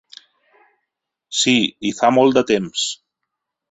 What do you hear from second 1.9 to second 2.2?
i fa